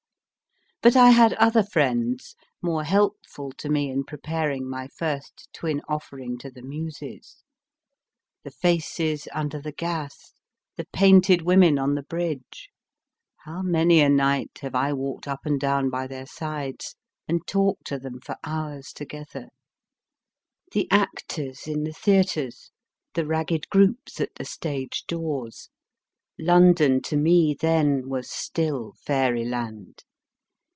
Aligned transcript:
But 0.83 0.95
I 0.95 1.11
had 1.11 1.33
other 1.33 1.61
friends, 1.61 2.35
more 2.59 2.83
helpful 2.85 3.51
to 3.59 3.69
me 3.69 3.91
in 3.91 4.03
preparing 4.03 4.67
my 4.67 4.87
first 4.87 5.47
twin 5.53 5.79
offering 5.87 6.39
to 6.39 6.49
the 6.49 6.63
Muses; 6.63 7.43
the 8.43 8.49
faces 8.49 9.27
under 9.31 9.61
the 9.61 9.73
gas, 9.73 10.33
the 10.77 10.87
painted 10.91 11.43
women 11.43 11.77
on 11.77 11.93
the 11.93 12.01
bridge 12.01 12.69
(how 13.41 13.61
many 13.61 13.99
a 13.99 14.09
night 14.09 14.57
have 14.61 14.73
I 14.73 14.91
walked 14.91 15.27
up 15.27 15.41
and 15.45 15.59
down 15.59 15.91
by 15.91 16.07
their 16.07 16.25
sides, 16.25 16.95
and 17.27 17.45
talked 17.45 17.85
to 17.85 17.99
them 17.99 18.19
for 18.19 18.35
hours 18.43 18.87
together), 18.91 19.49
the 20.71 20.87
actors 20.89 21.67
in 21.67 21.83
the 21.83 21.93
theatres, 21.93 22.71
the 23.13 23.27
ragged 23.27 23.69
groups 23.69 24.19
at 24.19 24.33
the 24.33 24.45
stage 24.45 25.03
doors. 25.07 25.69
London 26.39 27.03
to 27.03 27.17
me, 27.17 27.53
then, 27.59 28.09
was 28.09 28.31
still 28.31 28.95
Fairyland 29.05 30.05